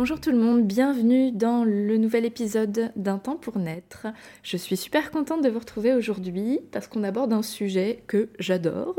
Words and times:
Bonjour 0.00 0.18
tout 0.18 0.30
le 0.30 0.38
monde, 0.38 0.62
bienvenue 0.62 1.30
dans 1.30 1.62
le 1.62 1.98
nouvel 1.98 2.24
épisode 2.24 2.90
d'Un 2.96 3.18
temps 3.18 3.36
pour 3.36 3.58
naître. 3.58 4.06
Je 4.42 4.56
suis 4.56 4.78
super 4.78 5.10
contente 5.10 5.44
de 5.44 5.50
vous 5.50 5.58
retrouver 5.58 5.92
aujourd'hui 5.92 6.58
parce 6.72 6.86
qu'on 6.86 7.04
aborde 7.04 7.34
un 7.34 7.42
sujet 7.42 8.02
que 8.06 8.30
j'adore. 8.38 8.96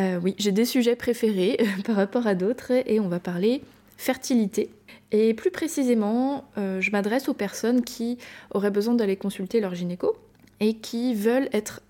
Euh, 0.00 0.18
oui, 0.20 0.34
j'ai 0.38 0.50
des 0.50 0.64
sujets 0.64 0.96
préférés 0.96 1.58
par 1.84 1.94
rapport 1.94 2.26
à 2.26 2.34
d'autres 2.34 2.72
et 2.72 2.98
on 2.98 3.06
va 3.06 3.20
parler 3.20 3.62
fertilité. 3.96 4.70
Et 5.12 5.32
plus 5.32 5.52
précisément, 5.52 6.50
euh, 6.58 6.80
je 6.80 6.90
m'adresse 6.90 7.28
aux 7.28 7.34
personnes 7.34 7.84
qui 7.84 8.18
auraient 8.50 8.72
besoin 8.72 8.94
d'aller 8.94 9.14
consulter 9.14 9.60
leur 9.60 9.76
gynéco 9.76 10.16
et 10.58 10.74
qui 10.74 11.14
veulent 11.14 11.50
être 11.52 11.82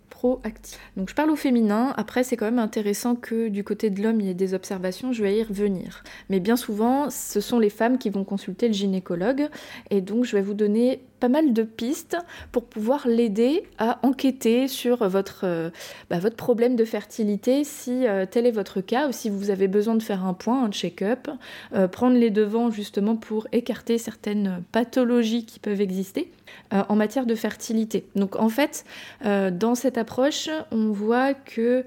donc 0.97 1.09
je 1.09 1.15
parle 1.15 1.31
au 1.31 1.37
féminin, 1.37 1.93
après 1.97 2.23
c'est 2.23 2.37
quand 2.37 2.45
même 2.45 2.59
intéressant 2.59 3.17
que 3.17 3.49
du 3.49 3.65
côté 3.65 3.91
de 3.91 4.03
l'homme 4.03 4.21
il 4.21 4.27
y 4.27 4.31
ait 4.31 4.35
des 4.35 4.55
observations, 4.55 5.13
je 5.13 5.23
vais 5.23 5.39
y 5.39 5.43
revenir. 5.43 6.05
Mais 6.31 6.39
bien 6.39 6.57
souvent, 6.57 7.11
ce 7.11 7.41
sont 7.41 7.59
les 7.59 7.71
femmes 7.71 7.99
qui 7.99 8.11
vont 8.11 8.25
consulter 8.25 8.69
le 8.69 8.75
gynécologue. 8.75 9.49
Et 9.91 10.01
donc 10.01 10.25
je 10.25 10.37
vais 10.37 10.43
vous 10.43 10.55
donner 10.55 11.01
pas 11.19 11.29
mal 11.29 11.53
de 11.53 11.63
pistes 11.63 12.17
pour 12.51 12.65
pouvoir 12.65 13.07
l'aider 13.07 13.63
à 13.79 14.01
enquêter 14.03 14.67
sur 14.67 15.09
votre, 15.09 15.43
euh, 15.45 15.71
bah, 16.11 16.19
votre 16.19 16.37
problème 16.37 16.75
de 16.75 16.85
fertilité, 16.85 17.63
si 17.63 18.07
euh, 18.07 18.27
tel 18.29 18.45
est 18.45 18.51
votre 18.51 18.81
cas, 18.81 19.09
ou 19.09 19.13
si 19.13 19.31
vous 19.31 19.51
avez 19.51 19.69
besoin 19.69 19.95
de 19.95 20.03
faire 20.03 20.25
un 20.25 20.35
point, 20.35 20.65
un 20.65 20.71
check-up, 20.73 21.29
euh, 21.75 21.87
prendre 21.87 22.17
les 22.17 22.31
devants 22.31 22.71
justement 22.71 23.15
pour 23.15 23.47
écarter 23.53 23.99
certaines 23.99 24.65
pathologies 24.73 25.47
qui 25.47 25.61
peuvent 25.61 25.81
exister 25.81 26.33
en 26.71 26.97
matière 26.97 27.27
de 27.27 27.35
fertilité. 27.35 28.07
Donc 28.17 28.37
en 28.37 28.49
fait, 28.49 28.85
dans 29.23 29.75
cette 29.75 29.99
approche, 29.99 30.49
on 30.71 30.91
voit 30.91 31.35
que 31.35 31.85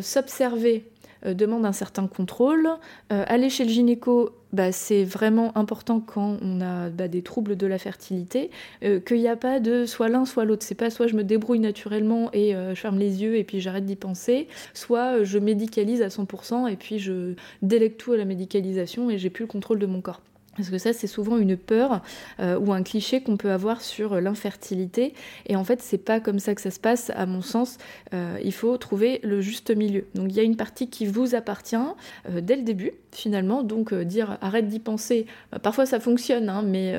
s'observer 0.00 0.84
euh, 1.26 1.34
demande 1.34 1.64
un 1.66 1.72
certain 1.72 2.06
contrôle. 2.06 2.68
Euh, 3.12 3.24
aller 3.26 3.50
chez 3.50 3.64
le 3.64 3.70
gynéco, 3.70 4.30
bah, 4.52 4.72
c'est 4.72 5.04
vraiment 5.04 5.56
important 5.56 6.00
quand 6.00 6.36
on 6.42 6.60
a 6.60 6.90
bah, 6.90 7.08
des 7.08 7.22
troubles 7.22 7.56
de 7.56 7.66
la 7.66 7.78
fertilité, 7.78 8.50
euh, 8.84 9.00
qu'il 9.00 9.18
n'y 9.18 9.28
a 9.28 9.36
pas 9.36 9.60
de 9.60 9.84
soit 9.84 10.08
l'un 10.08 10.24
soit 10.24 10.44
l'autre. 10.44 10.64
C'est 10.64 10.74
pas 10.74 10.90
soit 10.90 11.06
je 11.06 11.16
me 11.16 11.24
débrouille 11.24 11.58
naturellement 11.58 12.30
et 12.32 12.52
je 12.52 12.74
ferme 12.74 12.98
les 12.98 13.22
yeux 13.22 13.36
et 13.36 13.44
puis 13.44 13.60
j'arrête 13.60 13.84
d'y 13.84 13.96
penser, 13.96 14.48
soit 14.74 15.24
je 15.24 15.38
médicalise 15.38 16.02
à 16.02 16.08
100% 16.08 16.68
et 16.68 16.76
puis 16.76 16.98
je 16.98 17.34
délègue 17.62 17.96
tout 17.96 18.12
à 18.12 18.16
la 18.16 18.24
médicalisation 18.24 19.10
et 19.10 19.18
j'ai 19.18 19.30
plus 19.30 19.44
le 19.44 19.48
contrôle 19.48 19.78
de 19.78 19.86
mon 19.86 20.00
corps. 20.00 20.20
Parce 20.58 20.70
que 20.70 20.78
ça, 20.78 20.92
c'est 20.92 21.06
souvent 21.06 21.38
une 21.38 21.56
peur 21.56 22.02
euh, 22.40 22.58
ou 22.58 22.72
un 22.72 22.82
cliché 22.82 23.22
qu'on 23.22 23.36
peut 23.36 23.52
avoir 23.52 23.80
sur 23.80 24.20
l'infertilité. 24.20 25.14
Et 25.46 25.54
en 25.54 25.62
fait, 25.62 25.80
c'est 25.80 25.98
pas 25.98 26.18
comme 26.18 26.40
ça 26.40 26.54
que 26.56 26.60
ça 26.60 26.72
se 26.72 26.80
passe, 26.80 27.10
à 27.14 27.26
mon 27.26 27.42
sens. 27.42 27.78
Euh, 28.12 28.38
il 28.42 28.52
faut 28.52 28.76
trouver 28.76 29.20
le 29.22 29.40
juste 29.40 29.70
milieu. 29.70 30.06
Donc, 30.16 30.26
il 30.30 30.36
y 30.36 30.40
a 30.40 30.42
une 30.42 30.56
partie 30.56 30.90
qui 30.90 31.06
vous 31.06 31.36
appartient 31.36 31.76
euh, 31.76 32.40
dès 32.40 32.56
le 32.56 32.62
début, 32.62 32.90
finalement. 33.12 33.62
Donc, 33.62 33.94
dire 33.94 34.36
arrête 34.40 34.66
d'y 34.66 34.80
penser. 34.80 35.26
parfois, 35.62 35.86
ça 35.86 36.00
fonctionne, 36.00 36.48
hein, 36.48 36.62
mais 36.66 36.96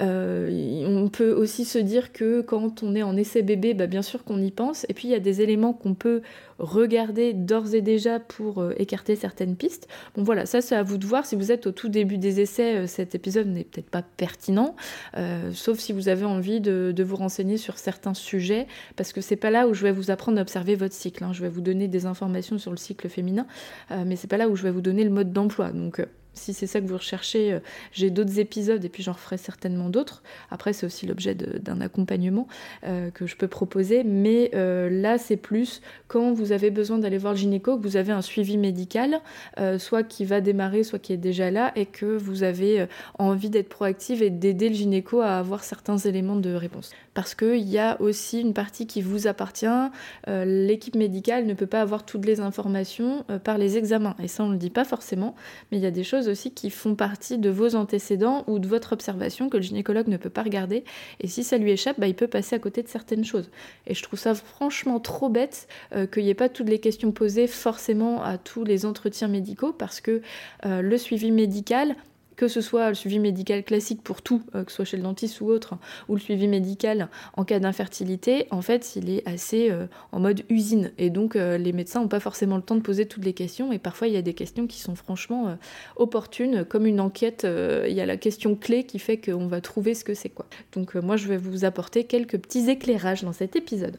on 0.00 1.08
peut 1.08 1.32
aussi 1.32 1.64
se 1.64 1.78
dire 1.78 2.12
que 2.12 2.42
quand 2.42 2.82
on 2.82 2.94
est 2.94 3.02
en 3.02 3.16
essai 3.16 3.40
bébé, 3.42 3.72
bah, 3.72 3.86
bien 3.86 4.02
sûr 4.02 4.22
qu'on 4.24 4.42
y 4.42 4.50
pense. 4.50 4.84
Et 4.90 4.94
puis, 4.94 5.08
il 5.08 5.12
y 5.12 5.14
a 5.14 5.20
des 5.20 5.40
éléments 5.40 5.72
qu'on 5.72 5.94
peut 5.94 6.20
regarder 6.58 7.32
d'ores 7.32 7.74
et 7.74 7.80
déjà 7.80 8.20
pour 8.20 8.62
écarter 8.76 9.16
certaines 9.16 9.56
pistes. 9.56 9.88
Bon, 10.14 10.22
voilà, 10.22 10.44
ça, 10.44 10.60
c'est 10.60 10.76
à 10.76 10.82
vous 10.82 10.98
de 10.98 11.06
voir. 11.06 11.24
Si 11.24 11.36
vous 11.36 11.50
êtes 11.50 11.66
au 11.66 11.72
tout 11.72 11.88
début 11.88 12.18
des 12.18 12.40
essais, 12.40 12.81
euh, 12.82 12.86
cet 12.86 13.14
épisode 13.14 13.46
n'est 13.46 13.64
peut-être 13.64 13.90
pas 13.90 14.02
pertinent, 14.02 14.76
euh, 15.16 15.52
sauf 15.52 15.78
si 15.78 15.92
vous 15.92 16.08
avez 16.08 16.24
envie 16.24 16.60
de, 16.60 17.02
vous 17.02 17.16
renseigner 17.16 17.56
sur 17.56 17.78
certains 17.78 18.14
sujets, 18.14 18.66
parce 18.96 19.12
que 19.12 19.20
c'est 19.20 19.36
pas 19.36 19.50
là 19.50 19.66
où 19.66 19.74
je 19.74 19.82
vais 19.82 19.92
vous 19.92 20.10
apprendre 20.10 20.38
à 20.38 20.42
observer 20.42 20.76
votre 20.76 20.94
cycle. 20.94 21.24
Hein. 21.24 21.32
Je 21.32 21.42
vais 21.42 21.48
vous 21.48 21.60
donner 21.60 21.88
des 21.88 22.06
informations 22.06 22.58
sur 22.58 22.70
le 22.70 22.76
cycle 22.76 23.08
féminin, 23.08 23.46
euh, 23.90 24.04
mais 24.06 24.16
c'est 24.16 24.28
pas 24.28 24.36
là 24.36 24.48
où 24.48 24.54
je 24.54 24.62
vais 24.62 24.70
vous 24.70 24.80
donner 24.80 25.04
le 25.04 25.10
mode 25.10 25.32
d'emploi. 25.32 25.72
Donc 25.72 26.00
si 26.34 26.54
c'est 26.54 26.66
ça 26.66 26.80
que 26.80 26.86
vous 26.86 26.96
recherchez, 26.96 27.52
euh, 27.52 27.60
j'ai 27.92 28.10
d'autres 28.10 28.38
épisodes 28.38 28.84
et 28.84 28.88
puis 28.88 29.02
j'en 29.02 29.12
referai 29.12 29.36
certainement 29.36 29.90
d'autres. 29.90 30.22
Après, 30.50 30.72
c'est 30.72 30.86
aussi 30.86 31.06
l'objet 31.06 31.34
d'un 31.34 31.80
accompagnement 31.80 32.48
euh, 32.84 33.10
que 33.10 33.26
je 33.26 33.36
peux 33.36 33.48
proposer. 33.48 34.02
Mais 34.04 34.50
euh, 34.54 34.88
là, 34.88 35.18
c'est 35.18 35.36
plus 35.36 35.82
quand 36.08 36.32
vous 36.32 36.52
avez 36.52 36.70
besoin 36.70 36.98
d'aller 36.98 37.18
voir 37.18 37.34
le 37.34 37.38
gynéco, 37.38 37.76
que 37.76 37.82
vous 37.82 37.96
avez 37.96 38.12
un 38.12 38.22
suivi 38.22 38.56
médical, 38.56 39.20
soit 39.78 40.02
qui 40.02 40.24
va 40.24 40.40
démarrer, 40.40 40.82
soit 40.82 40.98
qui 40.98 41.12
est 41.12 41.18
déjà 41.18 41.50
là, 41.50 41.72
et 41.76 41.86
que 41.86 42.06
vous 42.06 42.42
avez 42.42 42.86
envie 43.18 43.50
d'être 43.50 43.68
proactive 43.68 44.22
et 44.22 44.30
d'aider 44.30 44.68
le 44.68 44.74
gynéco 44.74 45.20
à 45.20 45.38
avoir 45.38 45.64
certains 45.64 45.96
éléments 45.96 46.36
de 46.36 46.52
réponse. 46.54 46.90
Parce 47.14 47.34
qu'il 47.34 47.68
y 47.68 47.78
a 47.78 48.00
aussi 48.00 48.40
une 48.40 48.52
partie 48.52 48.86
qui 48.86 49.00
vous 49.00 49.26
appartient. 49.26 49.66
L'équipe 50.26 50.96
médicale 50.96 51.46
ne 51.46 51.54
peut 51.54 51.66
pas 51.66 51.80
avoir 51.80 52.04
toutes 52.04 52.26
les 52.26 52.40
informations 52.40 53.24
par 53.44 53.58
les 53.58 53.78
examens. 53.78 54.16
Et 54.22 54.28
ça, 54.28 54.44
on 54.44 54.48
ne 54.48 54.52
le 54.52 54.58
dit 54.58 54.70
pas 54.70 54.84
forcément, 54.84 55.34
mais 55.70 55.78
il 55.78 55.82
y 55.82 55.86
a 55.86 55.90
des 55.90 56.04
choses 56.04 56.21
aussi 56.28 56.52
qui 56.52 56.70
font 56.70 56.94
partie 56.94 57.38
de 57.38 57.50
vos 57.50 57.74
antécédents 57.74 58.44
ou 58.46 58.58
de 58.58 58.66
votre 58.66 58.92
observation 58.92 59.48
que 59.48 59.56
le 59.56 59.62
gynécologue 59.62 60.08
ne 60.08 60.16
peut 60.16 60.30
pas 60.30 60.42
regarder. 60.42 60.84
Et 61.20 61.28
si 61.28 61.44
ça 61.44 61.58
lui 61.58 61.70
échappe, 61.70 61.98
bah, 61.98 62.08
il 62.08 62.14
peut 62.14 62.28
passer 62.28 62.56
à 62.56 62.58
côté 62.58 62.82
de 62.82 62.88
certaines 62.88 63.24
choses. 63.24 63.50
Et 63.86 63.94
je 63.94 64.02
trouve 64.02 64.18
ça 64.18 64.34
franchement 64.34 65.00
trop 65.00 65.28
bête 65.28 65.68
euh, 65.94 66.06
qu'il 66.06 66.24
n'y 66.24 66.30
ait 66.30 66.34
pas 66.34 66.48
toutes 66.48 66.68
les 66.68 66.78
questions 66.78 67.12
posées 67.12 67.46
forcément 67.46 68.22
à 68.22 68.38
tous 68.38 68.64
les 68.64 68.86
entretiens 68.86 69.28
médicaux 69.28 69.72
parce 69.72 70.00
que 70.00 70.22
euh, 70.66 70.82
le 70.82 70.98
suivi 70.98 71.30
médical, 71.30 71.96
que 72.36 72.48
ce 72.48 72.60
soit 72.60 72.88
le 72.88 72.94
suivi 72.94 73.18
médical 73.18 73.62
classique 73.62 74.02
pour 74.02 74.22
tout, 74.22 74.42
euh, 74.54 74.64
que 74.64 74.70
ce 74.70 74.76
soit 74.76 74.84
chez 74.84 74.96
le 74.96 75.02
dentiste 75.02 75.40
ou 75.40 75.46
autre, 75.46 75.74
ou 76.08 76.14
le 76.14 76.20
suivi 76.20 76.48
médical 76.48 77.08
en 77.34 77.44
cas 77.44 77.58
d'infertilité, 77.58 78.46
en 78.50 78.62
fait, 78.62 78.96
il 78.96 79.10
est 79.10 79.26
assez 79.28 79.70
euh, 79.70 79.86
en 80.12 80.20
mode 80.20 80.42
usine. 80.48 80.92
Et 80.98 81.10
donc, 81.10 81.36
euh, 81.36 81.58
les 81.58 81.72
médecins 81.72 82.00
n'ont 82.00 82.08
pas 82.08 82.20
forcément 82.20 82.56
le 82.56 82.62
temps 82.62 82.76
de 82.76 82.80
poser 82.80 83.06
toutes 83.06 83.24
les 83.24 83.32
questions. 83.32 83.72
Et 83.72 83.78
parfois, 83.78 84.08
il 84.08 84.14
y 84.14 84.16
a 84.16 84.22
des 84.22 84.34
questions 84.34 84.66
qui 84.66 84.80
sont 84.80 84.94
franchement 84.94 85.56
opportunes, 85.96 86.64
comme 86.64 86.86
une 86.86 87.00
enquête. 87.00 87.46
il 87.46 87.92
y 87.92 88.00
a 88.00 88.06
la 88.06 88.16
question 88.16 88.54
clé 88.54 88.84
qui 88.84 88.98
fait 88.98 89.16
qu'on 89.16 89.46
va 89.46 89.60
trouver 89.60 89.94
ce 89.94 90.04
que 90.04 90.14
c'est 90.14 90.28
quoi. 90.28 90.46
Donc, 90.72 90.94
moi, 90.94 91.16
je 91.16 91.28
vais 91.28 91.36
vous 91.36 91.64
apporter 91.64 92.04
quelques 92.04 92.38
petits 92.38 92.70
éclairages 92.70 93.22
dans 93.22 93.32
cet 93.32 93.56
épisode. 93.56 93.96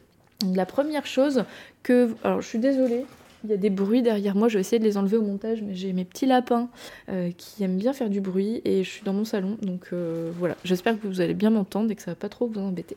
la 0.54 0.66
première 0.66 1.06
chose 1.06 1.44
que... 1.82 2.14
Alors, 2.22 2.40
je 2.40 2.48
suis 2.48 2.58
désolée, 2.58 3.04
il 3.44 3.50
y 3.50 3.52
a 3.52 3.58
des 3.58 3.70
bruits 3.70 4.02
derrière 4.02 4.34
moi, 4.34 4.48
je 4.48 4.54
vais 4.54 4.60
essayer 4.60 4.78
de 4.78 4.84
les 4.84 4.96
enlever 4.96 5.16
au 5.16 5.22
montage, 5.22 5.62
mais 5.62 5.74
j'ai 5.74 5.92
mes 5.92 6.04
petits 6.04 6.26
lapins 6.26 6.68
euh, 7.10 7.30
qui 7.36 7.62
aiment 7.62 7.76
bien 7.76 7.92
faire 7.92 8.08
du 8.08 8.20
bruit 8.20 8.62
et 8.64 8.82
je 8.82 8.88
suis 8.88 9.04
dans 9.04 9.12
mon 9.12 9.24
salon, 9.24 9.58
donc 9.62 9.88
euh, 9.92 10.30
voilà. 10.38 10.56
J'espère 10.64 10.98
que 10.98 11.06
vous 11.06 11.20
allez 11.20 11.34
bien 11.34 11.50
m'entendre 11.50 11.90
et 11.90 11.94
que 11.94 12.02
ça 12.02 12.12
va 12.12 12.16
pas 12.16 12.30
trop 12.30 12.46
vous 12.46 12.60
embêter. 12.60 12.96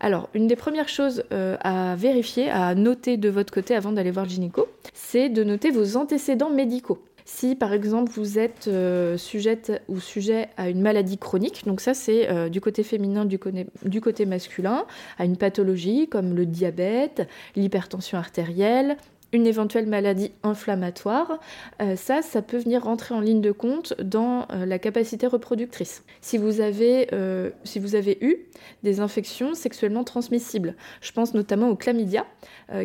Alors, 0.00 0.28
une 0.34 0.46
des 0.48 0.56
premières 0.56 0.88
choses 0.88 1.24
euh, 1.32 1.56
à 1.60 1.94
vérifier, 1.94 2.50
à 2.50 2.74
noter 2.74 3.16
de 3.16 3.28
votre 3.28 3.52
côté 3.52 3.74
avant 3.74 3.92
d'aller 3.92 4.10
voir 4.10 4.24
le 4.24 4.30
gynéco, 4.30 4.66
c'est 4.92 5.28
de 5.28 5.44
noter 5.44 5.70
vos 5.70 5.96
antécédents 5.96 6.50
médicaux. 6.50 6.98
Si 7.26 7.54
par 7.54 7.72
exemple 7.72 8.10
vous 8.10 8.40
êtes 8.40 8.68
sujette 9.16 9.80
ou 9.88 10.00
sujet 10.00 10.48
à 10.56 10.68
une 10.68 10.80
maladie 10.80 11.16
chronique, 11.16 11.64
donc 11.64 11.80
ça 11.80 11.94
c'est 11.94 12.50
du 12.50 12.60
côté 12.60 12.82
féminin, 12.82 13.24
du, 13.24 13.38
du, 13.84 14.00
côté 14.00 14.26
masculin, 14.26 14.84
à 15.16 15.26
une 15.26 15.36
pathologie 15.36 16.08
comme 16.08 16.34
le 16.34 16.44
diabète, 16.44 17.28
l'hypertension 17.54 18.18
artérielle, 18.18 18.96
une 19.32 19.46
éventuelle 19.46 19.86
maladie 19.86 20.32
inflammatoire, 20.42 21.38
euh, 21.80 21.96
ça, 21.96 22.22
ça 22.22 22.42
peut 22.42 22.58
venir 22.58 22.84
rentrer 22.84 23.14
en 23.14 23.20
ligne 23.20 23.40
de 23.40 23.52
compte 23.52 23.94
dans 24.02 24.46
euh, 24.50 24.66
la 24.66 24.78
capacité 24.78 25.26
reproductrice. 25.26 26.02
Si 26.20 26.36
vous, 26.36 26.60
avez, 26.60 27.08
euh, 27.12 27.50
si 27.64 27.78
vous 27.78 27.94
avez 27.94 28.18
eu 28.20 28.38
des 28.82 29.00
infections 29.00 29.54
sexuellement 29.54 30.04
transmissibles, 30.04 30.74
je 31.00 31.12
pense 31.12 31.34
notamment 31.34 31.68
au 31.68 31.76
chlamydia, 31.76 32.26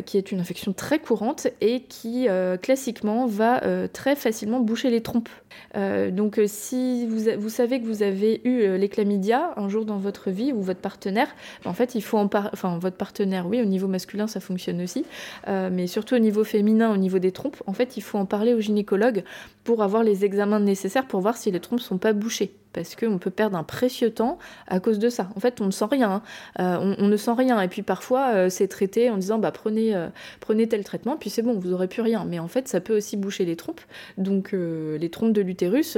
qui 0.04 0.18
est 0.18 0.32
une 0.32 0.40
infection 0.40 0.72
très 0.72 0.98
courante 0.98 1.46
et 1.60 1.82
qui 1.82 2.26
classiquement 2.60 3.26
va 3.26 3.60
très 3.88 4.16
facilement 4.16 4.60
boucher 4.60 4.90
les 4.90 5.00
trompes. 5.00 5.28
donc 5.74 6.40
si 6.46 7.06
vous, 7.06 7.30
vous, 7.38 7.48
savez 7.48 7.80
que 7.80 7.86
vous 7.86 8.02
avez 8.02 8.40
eu 8.44 8.76
les 8.76 8.88
chlamydia 8.88 9.54
un 9.56 9.68
jour 9.68 9.84
dans 9.84 9.98
votre 9.98 10.30
vie 10.30 10.52
ou 10.52 10.60
votre 10.60 10.80
partenaire, 10.80 11.28
en 11.64 11.72
fait 11.72 11.94
il 11.94 12.02
faut 12.02 12.18
en 12.18 12.28
parler, 12.28 12.50
enfin 12.52 12.78
votre 12.78 12.96
partenaire 12.96 13.46
oui, 13.46 13.60
au 13.60 13.64
niveau 13.64 13.86
masculin 13.86 14.26
ça 14.26 14.40
fonctionne 14.40 14.82
aussi, 14.82 15.04
mais 15.46 15.86
surtout 15.86 16.16
au 16.16 16.20
niveau 16.20 16.35
féminin, 16.44 16.92
au 16.92 16.96
niveau 16.96 17.18
des 17.18 17.32
trompes, 17.32 17.62
en 17.66 17.72
fait, 17.72 17.96
il 17.96 18.02
faut 18.02 18.18
en 18.18 18.26
parler 18.26 18.54
au 18.54 18.60
gynécologue 18.60 19.24
pour 19.64 19.82
avoir 19.82 20.02
les 20.02 20.24
examens 20.24 20.60
nécessaires 20.60 21.06
pour 21.06 21.20
voir 21.20 21.36
si 21.36 21.50
les 21.50 21.60
trompes 21.60 21.80
sont 21.80 21.98
pas 21.98 22.12
bouchées. 22.12 22.54
Parce 22.76 22.94
qu'on 22.94 23.18
peut 23.18 23.30
perdre 23.30 23.56
un 23.56 23.64
précieux 23.64 24.10
temps 24.10 24.38
à 24.68 24.78
cause 24.78 24.98
de 24.98 25.08
ça. 25.08 25.30
En 25.34 25.40
fait, 25.40 25.60
on 25.60 25.66
ne 25.66 25.70
sent 25.70 25.86
rien. 25.90 26.22
Hein. 26.58 26.78
on, 26.98 27.08
ne 27.08 27.16
sent 27.16 27.32
rien. 27.36 27.60
Et 27.62 27.68
puis 27.68 27.82
parfois, 27.82 28.50
c'est 28.50 28.68
traité 28.68 29.10
en 29.10 29.16
disant 29.16 29.38
bah, 29.38 29.50
prenez, 29.50 29.94
prenez 30.40 30.68
tel 30.68 30.84
traitement, 30.84 31.16
puis 31.16 31.30
c'est 31.30 31.42
bon, 31.42 31.58
vous 31.58 31.70
n'aurez 31.70 31.88
plus 31.88 32.02
rien. 32.02 32.24
Mais 32.24 32.38
en 32.38 32.48
fait, 32.48 32.68
ça 32.68 32.80
peut 32.80 32.96
aussi 32.96 33.16
boucher 33.16 33.46
les 33.46 33.56
trompes. 33.56 33.80
Donc, 34.18 34.52
les 34.52 35.08
trompes 35.10 35.32
de 35.32 35.40
l'utérus, 35.40 35.96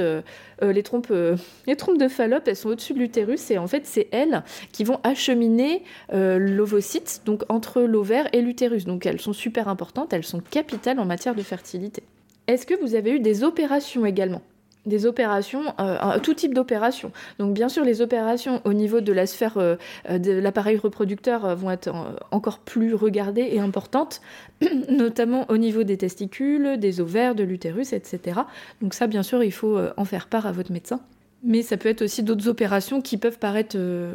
les, 0.62 0.82
trompes, 0.82 1.12
les 1.66 1.76
trompes 1.76 1.98
de 1.98 2.08
Fallope, 2.08 2.46
elles 2.46 2.56
sont 2.56 2.70
au-dessus 2.70 2.94
de 2.94 3.00
l'utérus. 3.00 3.50
Et 3.50 3.58
en 3.58 3.66
fait, 3.66 3.84
c'est 3.84 4.08
elles 4.12 4.44
qui 4.72 4.84
vont 4.84 5.00
acheminer 5.02 5.82
l'ovocyte, 6.12 7.22
donc 7.26 7.42
entre 7.48 7.82
l'ovaire 7.82 8.28
et 8.32 8.40
l'utérus. 8.40 8.84
Donc, 8.84 9.04
elles 9.04 9.20
sont 9.20 9.32
super 9.32 9.68
importantes, 9.68 10.12
elles 10.12 10.24
sont 10.24 10.40
capitales 10.40 11.00
en 11.00 11.04
matière 11.04 11.34
de 11.34 11.42
fertilité. 11.42 12.02
Est-ce 12.46 12.64
que 12.64 12.74
vous 12.80 12.94
avez 12.94 13.12
eu 13.12 13.20
des 13.20 13.44
opérations 13.44 14.06
également? 14.06 14.40
Des 14.86 15.06
opérations, 15.06 15.74
euh, 15.80 16.18
tout 16.20 16.34
type 16.34 16.54
d'opérations. 16.54 17.12
Donc 17.38 17.54
bien 17.54 17.68
sûr, 17.68 17.84
les 17.84 18.00
opérations 18.00 18.60
au 18.64 18.72
niveau 18.72 19.00
de 19.00 19.12
la 19.12 19.26
sphère 19.26 19.58
euh, 19.58 19.76
euh, 20.08 20.18
de 20.18 20.32
l'appareil 20.32 20.76
reproducteur 20.76 21.54
vont 21.56 21.70
être 21.70 21.92
encore 22.30 22.58
plus 22.58 22.94
regardées 22.94 23.48
et 23.52 23.60
importantes, 23.60 24.20
notamment 24.88 25.46
au 25.48 25.56
niveau 25.56 25.82
des 25.82 25.96
testicules, 25.96 26.78
des 26.78 27.00
ovaires, 27.00 27.34
de 27.34 27.44
l'utérus, 27.44 27.92
etc. 27.92 28.40
Donc 28.80 28.94
ça, 28.94 29.06
bien 29.06 29.22
sûr, 29.22 29.42
il 29.44 29.52
faut 29.52 29.78
en 29.96 30.04
faire 30.04 30.26
part 30.26 30.46
à 30.46 30.52
votre 30.52 30.72
médecin. 30.72 31.00
Mais 31.44 31.62
ça 31.62 31.76
peut 31.76 31.88
être 31.88 32.02
aussi 32.02 32.24
d'autres 32.24 32.48
opérations 32.48 33.00
qui 33.00 33.16
peuvent 33.16 33.38
paraître, 33.38 33.76
euh, 33.78 34.14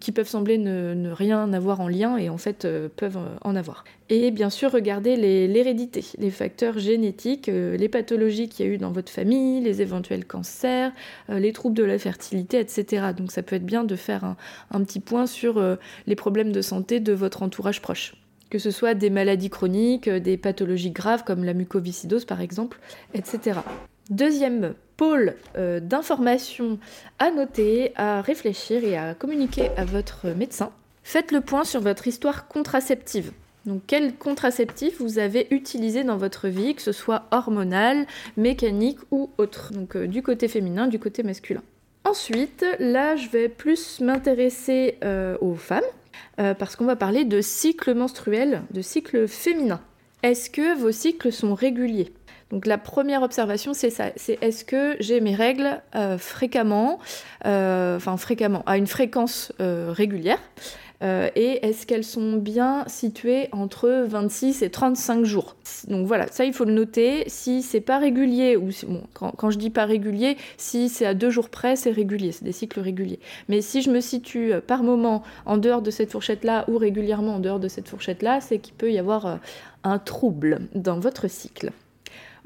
qui 0.00 0.10
peuvent 0.10 0.28
sembler 0.28 0.56
ne, 0.56 1.10
rien 1.10 1.52
avoir 1.52 1.80
en 1.80 1.88
lien 1.88 2.16
et 2.16 2.30
en 2.30 2.38
fait 2.38 2.64
euh, 2.64 2.88
peuvent 2.94 3.18
en 3.42 3.54
avoir. 3.54 3.84
Et 4.08 4.30
bien 4.30 4.48
sûr, 4.48 4.72
regardez 4.72 5.16
l'hérédité, 5.16 6.02
les, 6.16 6.30
facteurs 6.30 6.78
génétiques, 6.78 7.50
euh, 7.50 7.76
les 7.76 7.90
pathologies 7.90 8.48
qu'il 8.48 8.64
y 8.64 8.68
a 8.70 8.72
eu 8.72 8.78
dans 8.78 8.90
votre 8.90 9.12
famille, 9.12 9.60
les 9.60 9.82
éventuels 9.82 10.24
cancers, 10.24 10.92
les 11.28 11.52
troubles 11.52 11.76
de 11.76 11.84
la 11.84 11.98
fertilité, 11.98 12.58
etc. 12.58 13.08
Donc 13.16 13.32
ça 13.32 13.42
peut 13.42 13.56
être 13.56 13.66
bien 13.66 13.84
de 13.84 13.96
faire 13.96 14.36
un 14.70 14.84
petit 14.84 15.00
point 15.00 15.26
sur 15.26 15.62
les 16.06 16.16
problèmes 16.16 16.52
de 16.52 16.62
santé 16.62 17.00
de 17.00 17.12
votre 17.12 17.42
entourage 17.42 17.82
proche 17.82 18.14
que 18.48 18.60
ce 18.60 18.70
soit 18.70 18.94
des 18.94 19.10
maladies 19.10 19.50
chroniques, 19.50 20.08
des 20.08 20.36
pathologies 20.36 20.92
graves 20.92 21.24
comme 21.24 21.42
la 21.42 21.52
mucoviscidose 21.52 22.24
par 22.24 22.40
exemple, 22.40 22.78
etc. 23.12 23.58
Deuxième 24.10 24.74
pôle 24.96 25.34
euh, 25.56 25.80
d'information 25.80 26.78
à 27.18 27.32
noter, 27.32 27.92
à 27.96 28.20
réfléchir 28.20 28.84
et 28.84 28.96
à 28.96 29.14
communiquer 29.14 29.70
à 29.76 29.84
votre 29.84 30.28
médecin. 30.28 30.70
Faites 31.02 31.32
le 31.32 31.40
point 31.40 31.64
sur 31.64 31.80
votre 31.80 32.06
histoire 32.06 32.46
contraceptive. 32.46 33.32
Donc 33.64 33.82
quel 33.88 34.14
contraceptif 34.14 35.00
vous 35.00 35.18
avez 35.18 35.48
utilisé 35.50 36.04
dans 36.04 36.16
votre 36.16 36.46
vie, 36.46 36.76
que 36.76 36.82
ce 36.82 36.92
soit 36.92 37.24
hormonal, 37.32 38.06
mécanique 38.36 39.00
ou 39.10 39.30
autre? 39.38 39.72
Donc 39.72 39.96
euh, 39.96 40.06
du 40.06 40.22
côté 40.22 40.46
féminin, 40.46 40.86
du 40.86 41.00
côté 41.00 41.24
masculin. 41.24 41.62
Ensuite, 42.04 42.64
là 42.78 43.16
je 43.16 43.28
vais 43.28 43.48
plus 43.48 44.00
m'intéresser 44.00 44.98
euh, 45.02 45.36
aux 45.40 45.56
femmes, 45.56 45.82
parce 46.36 46.76
qu'on 46.76 46.84
va 46.84 46.96
parler 46.96 47.24
de 47.24 47.40
cycle 47.40 47.94
menstruel, 47.94 48.62
de 48.70 48.82
cycle 48.82 49.26
féminin. 49.26 49.80
Est-ce 50.22 50.48
que 50.48 50.78
vos 50.78 50.92
cycles 50.92 51.32
sont 51.32 51.54
réguliers? 51.54 52.12
Donc 52.50 52.66
la 52.66 52.78
première 52.78 53.22
observation, 53.22 53.74
c'est 53.74 53.90
ça, 53.90 54.10
c'est 54.14 54.38
est-ce 54.40 54.64
que 54.64 54.96
j'ai 55.00 55.20
mes 55.20 55.34
règles 55.34 55.82
euh, 55.96 56.16
fréquemment, 56.16 57.00
euh, 57.44 57.96
enfin 57.96 58.16
fréquemment, 58.16 58.62
à 58.66 58.76
une 58.76 58.86
fréquence 58.86 59.52
euh, 59.60 59.92
régulière, 59.92 60.38
et 61.02 61.58
est-ce 61.60 61.86
qu'elles 61.86 62.04
sont 62.04 62.36
bien 62.36 62.84
situées 62.86 63.50
entre 63.52 64.06
26 64.08 64.62
et 64.62 64.70
35 64.70 65.26
jours? 65.26 65.56
Donc 65.88 66.06
voilà, 66.06 66.26
ça 66.28 66.46
il 66.46 66.54
faut 66.54 66.64
le 66.64 66.72
noter. 66.72 67.24
Si 67.26 67.60
c'est 67.60 67.82
pas 67.82 67.98
régulier, 67.98 68.56
ou 68.56 68.70
quand, 69.12 69.50
je 69.50 69.58
dis 69.58 69.68
pas 69.68 69.84
régulier, 69.84 70.38
si 70.56 70.88
c'est 70.88 71.04
à 71.04 71.12
deux 71.12 71.28
jours 71.28 71.50
près, 71.50 71.76
c'est 71.76 71.90
régulier, 71.90 72.32
c'est 72.32 72.46
des 72.46 72.52
cycles 72.52 72.80
réguliers. 72.80 73.20
Mais 73.50 73.60
si 73.60 73.82
je 73.82 73.90
me 73.90 74.00
situe 74.00 74.54
par 74.66 74.82
moment 74.82 75.22
en 75.44 75.58
dehors 75.58 75.82
de 75.82 75.90
cette 75.90 76.12
fourchette-là 76.12 76.64
ou 76.66 76.78
régulièrement 76.78 77.34
en 77.34 77.40
dehors 77.40 77.60
de 77.60 77.68
cette 77.68 77.90
fourchette-là, 77.90 78.40
c'est 78.40 78.58
qu'il 78.58 78.72
peut 78.72 78.90
y 78.90 78.98
avoir 78.98 79.40
un 79.84 79.98
trouble 79.98 80.60
dans 80.74 80.98
votre 80.98 81.28
cycle 81.28 81.72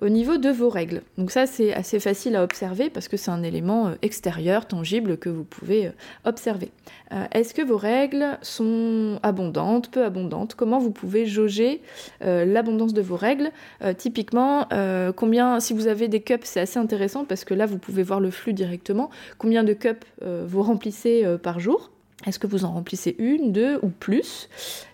au 0.01 0.09
niveau 0.09 0.39
de 0.39 0.49
vos 0.49 0.69
règles. 0.69 1.03
Donc 1.19 1.31
ça 1.31 1.47
c'est 1.47 1.73
assez 1.75 2.01
facile 2.01 2.37
à 2.37 2.43
observer 2.43 2.91
parce 2.91 3.09
que 3.09 3.17
c'est 3.17 3.31
un 3.31 3.43
élément 3.43 3.89
euh, 3.89 3.95
extérieur, 4.03 4.67
tangible 4.67 5.19
que 5.19 5.29
vous 5.29 5.45
pouvez 5.45 5.89
euh, 5.89 5.91
observer. 6.25 6.71
Euh, 7.13 7.25
est-ce 7.33 7.55
que 7.55 7.63
vos 7.63 7.77
règles 7.77 8.39
sont 8.43 9.19
abondantes, 9.23 9.91
peu 9.91 10.05
abondantes? 10.05 10.55
Comment 10.55 10.79
vous 10.79 10.91
pouvez 10.91 11.27
jauger 11.27 11.83
l'abondance 12.21 12.93
de 12.93 13.03
vos 13.03 13.17
règles? 13.17 13.51
Typiquement, 13.99 14.69
combien, 15.17 15.61
si 15.61 15.73
vous 15.73 15.87
avez 15.87 16.09
des 16.09 16.21
cups, 16.21 16.45
c'est 16.45 16.61
assez 16.61 16.79
intéressant 16.79 17.25
parce 17.25 17.45
que 17.45 17.55
là 17.55 17.67
vous 17.67 17.79
pouvez 17.79 18.03
voir 18.03 18.21
le 18.21 18.31
flux 18.31 18.53
directement. 18.53 19.11
Combien 19.39 19.65
de 19.65 19.73
cups 19.73 20.07
vous 20.23 20.63
remplissez 20.63 21.25
par 21.43 21.59
jour? 21.61 21.91
Est-ce 22.27 22.39
que 22.39 22.47
vous 22.47 22.65
en 22.65 22.73
remplissez 22.73 23.17
une, 23.19 23.53
deux 23.53 23.79
ou 23.83 23.89
plus? 23.89 24.49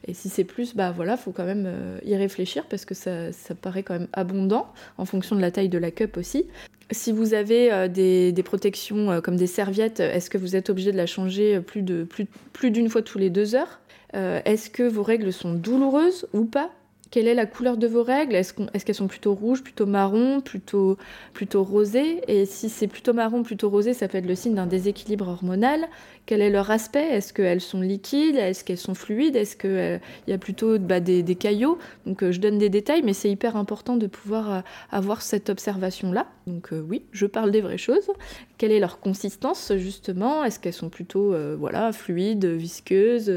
Et 0.07 0.15
si 0.15 0.29
c'est 0.29 0.45
plus, 0.45 0.77
bah 0.77 0.93
voilà, 0.93 1.17
faut 1.17 1.33
quand 1.33 1.45
même 1.45 1.65
euh, 1.67 1.99
y 2.05 2.15
réfléchir 2.15 2.65
parce 2.67 2.85
que 2.85 2.95
ça, 2.95 3.31
paraît 3.61 3.83
quand 3.83 3.95
même 3.95 4.09
abondant 4.13 4.73
en 4.97 5.05
fonction 5.05 5.35
de 5.35 5.41
la 5.41 5.51
taille 5.51 5.69
de 5.69 5.79
la 5.79 5.91
cup 5.91 6.17
aussi. 6.17 6.47
Si 6.93 7.11
vous 7.11 7.35
avez 7.35 7.73
euh, 7.73 7.89
des, 7.89 8.43
protections 8.45 9.11
euh, 9.11 9.21
comme 9.21 9.37
des 9.37 9.49
serviettes, 9.49 9.99
est-ce 9.99 10.31
que 10.31 10.39
vous 10.39 10.55
êtes 10.55 10.71
obligé 10.71 10.93
de 10.93 10.97
la 10.97 11.07
changer 11.07 11.61
plus 11.61 11.83
d'une 11.83 12.89
fois 12.89 13.03
tous 13.03 13.19
les 13.19 13.31
deux 13.31 13.55
heures? 13.55 13.81
Est-ce 14.13 14.71
que 14.71 14.83
vos 14.83 15.03
règles 15.03 15.31
sont 15.31 15.53
douloureuses 15.53 16.27
ou 16.33 16.47
pas? 16.47 16.71
Quelle 17.17 17.29
est 17.29 17.35
la 17.35 17.47
couleur 17.47 17.79
de 17.79 17.87
vos 17.87 18.03
règles? 18.03 18.35
Est-ce 18.35 18.53
qu'elles 18.53 18.95
sont 18.95 19.07
plutôt 19.07 19.33
rouges, 19.33 19.63
plutôt 19.63 19.87
marron, 19.87 20.43
plutôt, 20.43 20.99
plutôt 21.33 21.65
rosées? 21.65 22.21
Et 22.29 22.45
si 22.45 22.69
c'est 22.69 22.89
plutôt 22.89 23.15
marron, 23.15 23.43
plutôt 23.43 23.71
rosé, 23.71 23.95
ça 23.95 24.07
peut 24.07 24.19
être 24.19 24.27
le 24.27 24.35
signe 24.35 24.55
d'un 24.55 24.67
déséquilibre 24.67 25.27
hormonal. 25.27 25.87
Quel 26.27 26.43
est 26.43 26.51
leur 26.51 26.71
aspect? 26.71 27.07
Est-ce 27.07 27.33
qu'elles 27.33 27.63
sont 27.63 27.81
liquides? 27.81 28.37
Est-ce 28.37 28.65
qu'elles 28.65 28.77
sont 28.77 28.93
fluides? 28.93 29.35
Est-ce 29.35 29.57
qu'il 29.57 29.71
euh, 29.71 29.99
y 30.27 30.35
a 30.35 30.37
plutôt 30.37 30.79
bah, 30.79 31.01
des, 31.01 31.23
caillots? 31.37 31.79
Donc 32.05 32.23
euh, 32.23 32.33
je 32.33 32.39
donne 32.39 32.59
des 32.59 32.69
détails, 32.69 33.01
mais 33.03 33.15
c'est 33.15 33.31
hyper 33.31 33.57
important 33.57 33.97
de 33.97 34.09
pouvoir 34.09 34.53
euh, 34.53 34.61
avoir 34.91 35.23
cette 35.23 35.49
observation-là. 35.49 36.27
Donc 36.47 36.69
oui, 36.87 37.07
je 37.13 37.25
parle 37.25 37.51
des 37.51 37.63
vraies 37.63 37.79
choses. 37.79 38.11
Quelle 38.59 38.73
est 38.73 38.79
leur 38.79 39.01
consistance 39.01 39.73
justement? 39.77 40.45
Est-ce 40.45 40.61
qu'elles 40.61 40.75
sont 40.75 40.91
plutôt 40.91 41.35
voilà, 41.57 41.93
fluides, 41.93 42.45
visqueuses? 42.45 43.33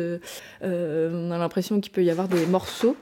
On 0.62 1.32
a 1.32 1.38
l'impression 1.38 1.80
qu'il 1.80 1.94
peut 1.94 2.04
y 2.04 2.12
avoir 2.12 2.28
des 2.28 2.46
morceaux 2.46 2.98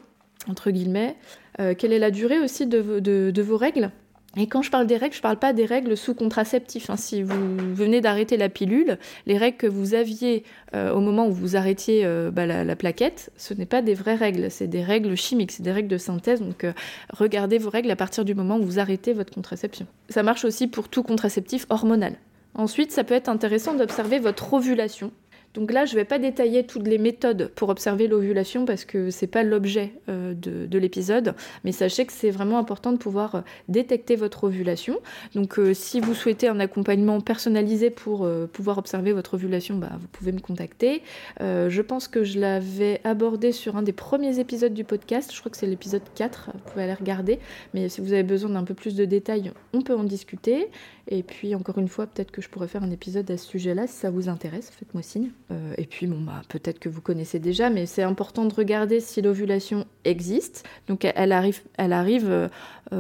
entre 0.50 0.72
guillemets. 0.72 1.16
Euh, 1.60 1.74
quelle 1.78 1.94
est 1.94 2.00
la 2.00 2.12
durée 2.12 2.40
aussi 2.40 2.68
de, 2.68 3.42
vos 3.42 3.58
règles 3.58 3.92
et 4.40 4.46
quand 4.46 4.62
je 4.62 4.70
parle 4.70 4.86
des 4.86 4.98
règles, 4.98 5.16
je 5.16 5.20
ne 5.20 5.24
parle 5.24 5.40
pas 5.40 5.52
des 5.52 5.66
règles 5.66 5.98
sous 5.98 6.14
contraceptif. 6.14 6.92
Hein. 6.92 6.98
Si 6.98 7.24
vous 7.24 7.56
venez 7.74 8.02
d'arrêter 8.02 8.38
la 8.38 8.50
pilule, 8.50 9.00
les 9.26 9.36
règles 9.36 9.58
que 9.58 9.66
vous 9.66 9.96
aviez 9.96 10.44
euh, 10.76 10.94
au 10.94 11.00
moment 11.00 11.28
où 11.28 11.32
vous 11.32 11.56
arrêtiez 11.56 12.06
euh, 12.06 12.30
bah, 12.30 12.46
la, 12.46 12.76
plaquette, 12.76 13.32
ce 13.36 13.56
n'est 13.56 13.66
pas 13.66 13.82
des 13.82 13.96
vraies 13.96 14.14
règles, 14.14 14.52
c'est 14.52 14.68
des 14.68 14.84
règles 14.84 15.16
chimiques, 15.18 15.54
c'est 15.54 15.64
des 15.64 15.72
règles 15.72 15.88
de 15.88 15.98
synthèse. 15.98 16.42
Donc 16.42 16.68
regardez 17.10 17.58
vos 17.58 17.72
règles 17.72 17.90
à 17.90 17.96
partir 17.96 18.26
du 18.26 18.36
moment 18.36 18.58
où 18.58 18.64
vous 18.64 18.78
arrêtez 18.78 19.14
votre 19.14 19.34
contraception. 19.34 19.88
Ça 20.10 20.22
marche 20.22 20.46
aussi 20.46 20.68
pour 20.68 20.88
tout 20.88 21.02
contraceptif 21.02 21.66
hormonal. 21.70 22.14
Ensuite, 22.54 22.92
ça 22.92 23.04
peut 23.04 23.14
être 23.14 23.30
intéressant 23.30 23.76
d'observer 23.76 24.20
votre 24.20 24.54
ovulation. 24.54 25.12
Donc 25.54 25.72
là, 25.72 25.86
je 25.86 25.94
ne 25.94 25.96
vais 25.98 26.06
pas 26.06 26.20
détailler 26.20 26.66
toutes 26.66 26.88
les 26.88 26.98
méthodes 26.98 27.52
pour 27.56 27.70
observer 27.70 28.08
l'ovulation 28.08 28.66
parce 28.66 28.86
que 28.86 29.10
ce 29.10 29.26
n'est 29.26 29.30
pas 29.30 29.44
l'objet 29.44 29.94
euh, 30.10 30.34
de, 30.36 30.78
l'épisode, 30.78 31.34
mais 31.64 31.72
sachez 31.72 32.06
que 32.06 32.14
c'est 32.14 32.30
vraiment 32.30 32.60
important 32.60 32.92
de 32.92 32.98
pouvoir 32.98 33.36
euh, 33.36 33.42
détecter 33.68 34.16
votre 34.16 34.44
ovulation. 34.44 35.00
Donc 35.34 35.58
euh, 35.58 35.74
si 35.74 36.00
vous 36.00 36.14
souhaitez 36.14 36.48
un 36.48 36.60
accompagnement 36.60 37.20
personnalisé 37.22 37.90
pour 37.90 38.28
pouvoir 38.54 38.78
observer 38.78 39.14
votre 39.14 39.34
ovulation, 39.34 39.78
bah, 39.78 39.90
vous 40.00 40.08
pouvez 40.08 40.32
me 40.32 40.40
contacter. 40.40 41.02
je 41.40 41.82
pense 41.82 42.08
que 42.08 42.24
je 42.24 42.40
l'avais 42.40 43.02
abordé 43.04 43.52
sur 43.52 43.76
un 43.76 43.82
des 43.82 43.94
premiers 43.94 44.40
épisodes 44.40 44.74
du 44.74 44.84
podcast, 44.84 45.32
je 45.34 45.40
crois 45.40 45.50
que 45.50 45.58
c'est 45.58 45.68
l'épisode 45.68 46.04
4, 46.16 46.52
vous 46.54 46.72
pouvez 46.72 46.84
aller 46.84 46.94
regarder, 46.94 47.40
mais 47.74 47.90
si 47.90 48.02
vous 48.02 48.14
avez 48.14 48.24
besoin 48.24 48.52
d'un 48.52 48.64
peu 48.64 48.74
plus 48.74 48.96
de 48.96 49.06
détails, 49.06 49.52
on 49.74 49.82
peut 49.82 49.96
en 49.96 50.04
discuter. 50.04 50.70
Et 51.10 51.24
puis 51.24 51.56
encore 51.56 51.78
une 51.78 51.88
fois, 51.88 52.06
peut-être 52.06 52.32
que 52.32 52.42
je 52.42 52.50
pourrais 52.50 52.68
faire 52.68 52.84
un 52.84 52.92
épisode 52.92 53.30
à 53.32 53.38
ce 53.38 53.46
sujet-là 53.48 53.88
si 53.88 53.94
ça 53.94 54.10
vous 54.10 54.30
intéresse, 54.30 54.72
faites-moi 54.78 55.02
signe. 55.02 55.32
Euh, 55.50 55.74
et 55.78 55.86
puis 55.86 56.08
bon 56.08 56.20
bah 56.20 56.42
peut-être 56.50 56.80
que 56.80 56.90
vous 56.90 57.02
connaissez 57.02 57.40
déjà, 57.40 57.70
mais 57.70 57.86
c'est 57.86 58.04
important 58.04 58.46
de 58.46 58.54
regarder 58.54 59.00
si 59.00 59.22
l'ovulation 59.22 59.86
existe. 60.04 60.68
Donc 60.88 61.06
elle 61.06 61.32
arrive, 61.32 61.62
elle 61.78 61.94
arrive 61.94 62.30
euh, 62.30 62.50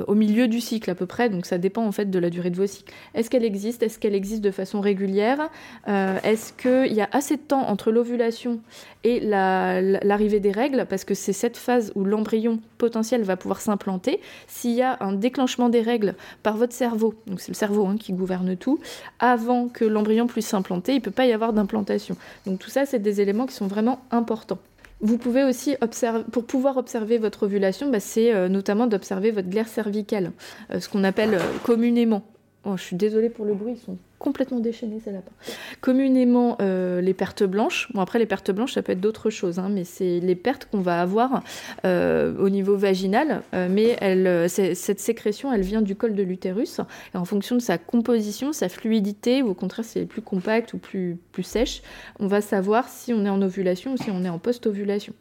au 0.07 0.15
milieu 0.15 0.47
du 0.47 0.59
cycle 0.59 0.89
à 0.89 0.95
peu 0.95 1.05
près, 1.05 1.29
donc 1.29 1.45
ça 1.45 1.57
dépend 1.57 1.85
en 1.85 1.91
fait 1.91 2.09
de 2.09 2.19
la 2.19 2.29
durée 2.29 2.49
de 2.49 2.57
vos 2.57 2.67
cycles. 2.67 2.93
Est-ce 3.13 3.29
qu'elle 3.29 3.45
existe? 3.45 3.83
Est-ce 3.83 3.99
qu'elle 3.99 4.15
existe 4.15 4.41
de 4.41 4.51
façon 4.51 4.81
régulière? 4.81 5.49
Euh, 5.87 6.17
Est-ce 6.23 6.53
qu'il 6.53 6.93
y 6.93 7.01
a 7.01 7.09
assez 7.11 7.37
de 7.37 7.41
temps 7.41 7.67
entre 7.67 7.91
l'ovulation 7.91 8.59
et 9.03 9.19
l'arrivée 9.19 10.39
des 10.39 10.51
règles? 10.51 10.85
Parce 10.89 11.05
que 11.05 11.13
c'est 11.13 11.33
cette 11.33 11.57
phase 11.57 11.91
où 11.95 12.03
l'embryon 12.03 12.59
potentiel 12.77 13.23
va 13.23 13.37
pouvoir 13.37 13.61
s'implanter. 13.61 14.19
S'il 14.47 14.71
y 14.71 14.81
a 14.81 14.97
un 14.99 15.13
déclenchement 15.13 15.69
des 15.69 15.81
règles 15.81 16.15
par 16.43 16.57
votre 16.57 16.73
cerveau, 16.73 17.13
donc 17.25 17.39
c'est 17.39 17.51
le 17.51 17.55
cerveau 17.55 17.85
hein, 17.85 17.95
qui 17.99 18.13
gouverne 18.13 18.55
tout, 18.57 18.79
avant 19.19 19.67
que 19.69 19.85
l'embryon 19.85 20.27
puisse 20.27 20.47
s'implanter, 20.47 20.93
il 20.93 20.97
ne 20.97 21.01
peut 21.01 21.11
pas 21.11 21.25
y 21.25 21.33
avoir 21.33 21.53
d'implantation. 21.53 22.17
Donc 22.45 22.59
tout 22.59 22.69
ça, 22.69 22.85
c'est 22.85 22.99
des 22.99 23.21
éléments 23.21 23.45
qui 23.45 23.55
sont 23.55 23.67
vraiment 23.67 23.99
importants. 24.11 24.59
Vous 24.99 25.17
pouvez 25.17 25.43
aussi 25.43 25.75
observer, 25.81 26.23
pour 26.31 26.45
pouvoir 26.45 26.77
observer 26.77 27.19
votre 27.19 27.43
ovulation, 27.43 27.89
bah, 27.91 27.99
c'est 27.99 28.33
euh, 28.33 28.49
notamment 28.49 28.87
d'observer 28.87 29.31
votre 29.31 29.47
glaire 29.47 29.67
cervicale, 29.67 30.31
euh, 30.71 30.79
ce 30.79 30.89
qu'on 30.89 31.03
appelle 31.03 31.35
euh, 31.35 31.39
communément 31.63 32.23
Oh, 32.65 32.75
je 32.75 32.83
suis 32.83 32.95
désolée 32.95 33.29
pour 33.29 33.45
le 33.45 33.53
bruit, 33.53 33.73
ils 33.73 33.79
sont 33.79 33.97
complètement 34.19 34.59
déchaînés 34.59 34.99
ces 34.99 35.11
lapins. 35.11 35.31
Communément, 35.79 36.57
euh, 36.59 37.01
les 37.01 37.13
pertes 37.13 37.43
blanches. 37.43 37.87
Bon, 37.93 38.01
après, 38.01 38.19
les 38.19 38.25
pertes 38.25 38.51
blanches, 38.51 38.73
ça 38.73 38.81
peut 38.81 38.93
être 38.93 38.99
d'autres 38.99 39.29
choses, 39.29 39.59
hein, 39.59 39.69
mais 39.69 39.83
c'est 39.83 40.19
les 40.19 40.35
pertes 40.35 40.65
qu'on 40.65 40.81
va 40.81 41.01
avoir 41.01 41.43
euh, 41.85 42.35
au 42.39 42.49
niveau 42.49 42.75
vaginal. 42.75 43.41
Euh, 43.53 43.67
mais 43.69 43.95
elle, 44.01 44.49
cette 44.49 44.99
sécrétion, 44.99 45.53
elle 45.53 45.61
vient 45.61 45.81
du 45.81 45.95
col 45.95 46.15
de 46.15 46.23
l'utérus. 46.23 46.81
Et 47.13 47.17
en 47.17 47.25
fonction 47.25 47.55
de 47.55 47.61
sa 47.61 47.77
composition, 47.77 48.53
sa 48.53 48.69
fluidité, 48.69 49.43
ou 49.43 49.49
au 49.49 49.53
contraire, 49.53 49.85
si 49.85 49.99
elle 49.99 50.05
est 50.05 50.07
plus 50.07 50.21
compacte 50.21 50.73
ou 50.73 50.77
plus, 50.77 51.17
plus 51.31 51.43
sèche, 51.43 51.81
on 52.19 52.27
va 52.27 52.41
savoir 52.41 52.89
si 52.89 53.13
on 53.13 53.23
est 53.25 53.29
en 53.29 53.41
ovulation 53.41 53.93
ou 53.93 53.97
si 53.97 54.09
on 54.11 54.23
est 54.23 54.29
en 54.29 54.39
post-ovulation. 54.39 55.13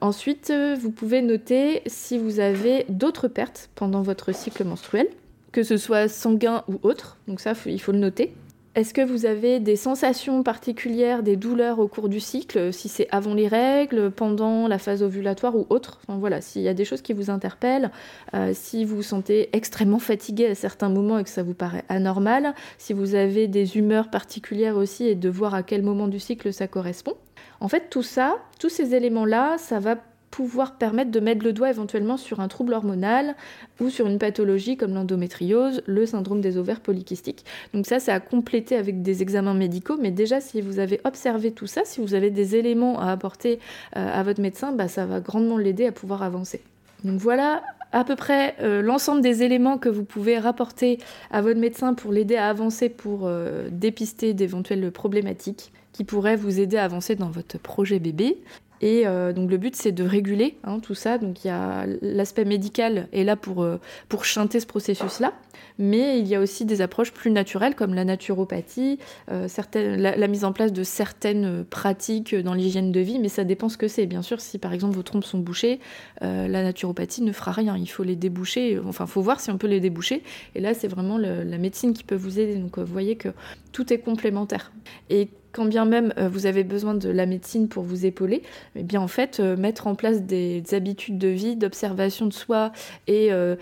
ensuite, 0.00 0.52
vous 0.80 0.90
pouvez 0.90 1.22
noter 1.22 1.82
si 1.86 2.18
vous 2.18 2.40
avez 2.40 2.86
d'autres 2.88 3.28
pertes 3.28 3.70
pendant 3.74 4.02
votre 4.02 4.34
cycle 4.34 4.64
menstruel 4.64 5.06
que 5.52 5.62
ce 5.62 5.76
soit 5.76 6.08
sanguin 6.08 6.64
ou 6.68 6.78
autre, 6.82 7.16
donc 7.28 7.40
ça 7.40 7.52
il 7.66 7.80
faut 7.80 7.92
le 7.92 7.98
noter. 7.98 8.34
Est-ce 8.76 8.94
que 8.94 9.00
vous 9.00 9.26
avez 9.26 9.58
des 9.58 9.74
sensations 9.74 10.44
particulières, 10.44 11.24
des 11.24 11.34
douleurs 11.34 11.80
au 11.80 11.88
cours 11.88 12.08
du 12.08 12.20
cycle, 12.20 12.72
si 12.72 12.88
c'est 12.88 13.08
avant 13.10 13.34
les 13.34 13.48
règles, 13.48 14.12
pendant 14.12 14.68
la 14.68 14.78
phase 14.78 15.02
ovulatoire 15.02 15.56
ou 15.56 15.66
autre? 15.70 15.98
Enfin, 16.06 16.20
Voilà, 16.20 16.40
s'il 16.40 16.62
y 16.62 16.68
a 16.68 16.74
des 16.74 16.84
choses 16.84 17.02
qui 17.02 17.12
vous 17.12 17.30
interpellent, 17.30 17.90
euh, 18.32 18.52
si 18.54 18.84
vous 18.84 18.94
vous 18.94 19.02
sentez 19.02 19.50
extrêmement 19.54 19.98
fatigué 19.98 20.46
à 20.46 20.54
certains 20.54 20.88
moments 20.88 21.18
et 21.18 21.24
que 21.24 21.30
ça 21.30 21.42
vous 21.42 21.52
paraît 21.52 21.82
anormal, 21.88 22.54
si 22.78 22.92
vous 22.92 23.16
avez 23.16 23.48
des 23.48 23.76
humeurs 23.76 24.08
particulières 24.08 24.76
aussi 24.76 25.08
et 25.08 25.16
de 25.16 25.28
voir 25.28 25.52
à 25.54 25.64
quel 25.64 25.82
moment 25.82 26.06
du 26.06 26.20
cycle 26.20 26.52
ça 26.52 26.68
correspond. 26.68 27.14
En 27.58 27.66
fait, 27.66 27.90
tout 27.90 28.04
ça, 28.04 28.38
tous 28.60 28.68
ces 28.68 28.94
éléments-là, 28.94 29.58
ça 29.58 29.80
va 29.80 29.96
pouvoir 30.40 30.76
permettre 30.76 31.10
de 31.10 31.20
mettre 31.20 31.44
le 31.44 31.52
doigt 31.52 31.68
éventuellement 31.68 32.16
sur 32.16 32.40
un 32.40 32.48
trouble 32.48 32.72
hormonal 32.72 33.36
ou 33.78 33.90
sur 33.90 34.06
une 34.06 34.18
pathologie 34.18 34.78
comme 34.78 34.94
l'endométriose, 34.94 35.82
le 35.84 36.06
syndrome 36.06 36.40
des 36.40 36.56
ovaires 36.56 36.80
polykystiques. 36.80 37.44
Donc 37.74 37.84
ça, 37.84 38.00
c'est 38.00 38.10
à 38.10 38.20
compléter 38.20 38.76
avec 38.76 39.02
des 39.02 39.20
examens 39.20 39.52
médicaux, 39.52 39.98
mais 40.00 40.10
déjà 40.10 40.40
si 40.40 40.62
vous 40.62 40.78
avez 40.78 40.98
observé 41.04 41.52
tout 41.52 41.66
ça, 41.66 41.82
si 41.84 42.00
vous 42.00 42.14
avez 42.14 42.30
des 42.30 42.56
éléments 42.56 42.98
à 42.98 43.12
apporter 43.12 43.58
euh, 43.98 44.18
à 44.18 44.22
votre 44.22 44.40
médecin, 44.40 44.72
bah, 44.72 44.88
ça 44.88 45.04
va 45.04 45.20
grandement 45.20 45.58
l'aider 45.58 45.84
à 45.84 45.92
pouvoir 45.92 46.22
avancer. 46.22 46.62
Donc 47.04 47.20
voilà 47.20 47.62
à 47.92 48.04
peu 48.04 48.16
près 48.16 48.54
euh, 48.62 48.80
l'ensemble 48.80 49.20
des 49.20 49.42
éléments 49.42 49.76
que 49.76 49.90
vous 49.90 50.04
pouvez 50.04 50.38
rapporter 50.38 50.98
à 51.30 51.42
votre 51.42 51.60
médecin 51.60 51.92
pour 51.92 52.12
l'aider 52.12 52.36
à 52.36 52.48
avancer, 52.48 52.88
pour 52.88 53.26
euh, 53.26 53.68
dépister 53.70 54.32
d'éventuelles 54.32 54.90
problématiques 54.90 55.70
qui 55.92 56.04
pourraient 56.04 56.36
vous 56.36 56.60
aider 56.60 56.78
à 56.78 56.84
avancer 56.84 57.14
dans 57.14 57.28
votre 57.28 57.58
projet 57.58 57.98
bébé. 57.98 58.38
Et 58.80 59.06
euh, 59.06 59.32
donc 59.32 59.50
le 59.50 59.58
but 59.58 59.76
c'est 59.76 59.92
de 59.92 60.04
réguler 60.04 60.56
hein, 60.64 60.80
tout 60.80 60.94
ça. 60.94 61.18
Donc 61.18 61.44
il 61.44 61.48
y 61.48 61.50
a 61.50 61.86
l'aspect 62.00 62.44
médical 62.44 63.08
est 63.12 63.24
là 63.24 63.36
pour, 63.36 63.62
euh, 63.62 63.78
pour 64.08 64.24
chanter 64.24 64.58
ce 64.60 64.66
processus-là, 64.66 65.34
mais 65.78 66.18
il 66.18 66.26
y 66.26 66.34
a 66.34 66.40
aussi 66.40 66.64
des 66.64 66.80
approches 66.80 67.12
plus 67.12 67.30
naturelles 67.30 67.74
comme 67.74 67.94
la 67.94 68.04
naturopathie, 68.04 68.98
euh, 69.30 69.48
la, 69.74 70.28
mise 70.28 70.44
en 70.44 70.52
place 70.52 70.72
de 70.72 70.82
certaines 70.82 71.64
pratiques 71.64 72.34
dans 72.34 72.54
l'hygiène 72.54 72.92
de 72.92 73.00
vie, 73.00 73.18
mais 73.18 73.28
ça 73.28 73.44
dépend 73.44 73.68
ce 73.68 73.76
que 73.76 73.88
c'est. 73.88 74.06
Bien 74.06 74.22
sûr, 74.22 74.40
si 74.40 74.58
par 74.58 74.72
exemple 74.72 74.94
vos 74.94 75.02
trompes 75.02 75.24
sont 75.24 75.38
bouchées, 75.38 75.80
la 76.20 76.48
naturopathie 76.48 77.22
ne 77.22 77.32
fera 77.32 77.52
rien. 77.52 77.76
Il 77.76 77.86
faut 77.86 78.02
les 78.02 78.16
déboucher. 78.16 78.78
Enfin, 78.86 79.04
il 79.06 79.10
faut 79.10 79.22
voir 79.22 79.40
si 79.40 79.50
on 79.50 79.58
peut 79.58 79.66
les 79.66 79.80
déboucher. 79.80 80.22
Et 80.54 80.60
là, 80.60 80.74
c'est 80.74 80.88
vraiment 80.88 81.18
la 81.18 81.58
médecine 81.58 81.92
qui 81.92 82.04
peut 82.04 82.14
vous 82.14 82.38
aider. 82.38 82.56
Donc 82.56 82.78
vous 82.78 82.92
voyez 82.92 83.16
que 83.16 83.28
tout 83.72 83.92
est 83.92 83.98
complémentaire. 83.98 84.72
Et 85.08 85.28
quand 85.52 85.64
bien 85.64 85.84
même 85.84 86.12
euh, 86.18 86.28
vous 86.28 86.46
avez 86.46 86.64
besoin 86.64 86.94
de 86.94 87.08
la 87.08 87.26
médecine 87.26 87.68
pour 87.68 87.82
vous 87.82 88.06
épauler, 88.06 88.42
eh 88.76 88.82
bien 88.82 89.00
en 89.00 89.08
fait 89.08 89.40
euh, 89.40 89.56
mettre 89.56 89.86
en 89.86 89.94
place 89.94 90.22
des, 90.22 90.62
habitudes 90.72 91.18
de 91.18 91.28
vie, 91.28 91.56
d'observation 91.56 92.26
de 92.26 92.32
soi 92.32 92.72
et 93.06 93.32
euh, 93.32 93.56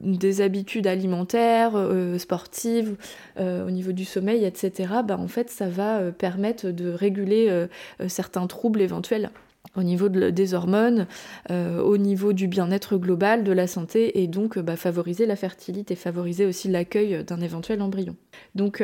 des 0.00 0.40
habitudes 0.40 0.86
alimentaires, 0.86 1.72
sportives, 2.18 2.96
au 3.38 3.70
niveau 3.70 3.92
du 3.92 4.04
sommeil, 4.04 4.44
etc. 4.44 4.94
Bah, 5.04 5.16
en 5.18 5.28
fait 5.28 5.50
ça 5.50 5.68
va 5.68 6.10
permettre 6.12 6.70
de 6.70 6.90
réguler 6.90 7.66
certains 8.08 8.46
troubles 8.46 8.80
éventuels 8.80 9.30
au 9.76 9.82
niveau 9.82 10.08
des 10.08 10.54
hormones, 10.54 11.06
au 11.50 11.96
niveau 11.96 12.32
du 12.32 12.48
bien-être 12.48 12.96
global, 12.96 13.44
de 13.44 13.52
la 13.52 13.66
santé, 13.66 14.22
et 14.22 14.26
donc 14.26 14.58
bah, 14.58 14.76
favoriser 14.76 15.26
la 15.26 15.36
fertilité, 15.36 15.94
favoriser 15.94 16.46
aussi 16.46 16.68
l'accueil 16.68 17.24
d'un 17.24 17.40
éventuel 17.40 17.82
embryon. 17.82 18.16
Donc 18.54 18.82